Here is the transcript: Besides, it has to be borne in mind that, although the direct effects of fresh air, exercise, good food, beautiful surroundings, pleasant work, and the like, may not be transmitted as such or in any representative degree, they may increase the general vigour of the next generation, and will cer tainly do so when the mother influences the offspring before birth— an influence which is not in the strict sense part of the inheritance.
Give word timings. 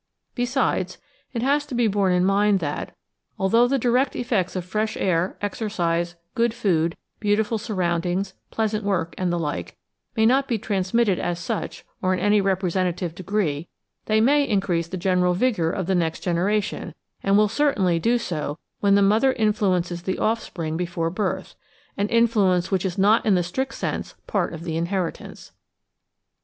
Besides, 0.33 0.97
it 1.31 1.43
has 1.43 1.63
to 1.67 1.75
be 1.75 1.85
borne 1.85 2.11
in 2.11 2.25
mind 2.25 2.59
that, 2.59 2.95
although 3.37 3.67
the 3.67 3.77
direct 3.77 4.15
effects 4.15 4.55
of 4.55 4.65
fresh 4.65 4.97
air, 4.97 5.37
exercise, 5.43 6.15
good 6.33 6.55
food, 6.55 6.97
beautiful 7.19 7.59
surroundings, 7.59 8.33
pleasant 8.49 8.83
work, 8.83 9.13
and 9.15 9.31
the 9.31 9.37
like, 9.37 9.77
may 10.17 10.25
not 10.25 10.47
be 10.47 10.57
transmitted 10.57 11.19
as 11.19 11.37
such 11.37 11.85
or 12.01 12.15
in 12.15 12.19
any 12.19 12.41
representative 12.41 13.13
degree, 13.13 13.67
they 14.05 14.19
may 14.19 14.43
increase 14.43 14.87
the 14.87 14.97
general 14.97 15.35
vigour 15.35 15.69
of 15.69 15.85
the 15.85 15.93
next 15.93 16.21
generation, 16.23 16.95
and 17.21 17.37
will 17.37 17.47
cer 17.47 17.71
tainly 17.71 18.01
do 18.01 18.17
so 18.17 18.57
when 18.79 18.95
the 18.95 19.03
mother 19.03 19.33
influences 19.33 20.01
the 20.01 20.17
offspring 20.17 20.75
before 20.77 21.11
birth— 21.11 21.53
an 21.99 22.07
influence 22.07 22.71
which 22.71 22.85
is 22.85 22.97
not 22.97 23.23
in 23.23 23.35
the 23.35 23.43
strict 23.43 23.75
sense 23.75 24.15
part 24.25 24.51
of 24.51 24.63
the 24.63 24.77
inheritance. 24.77 25.51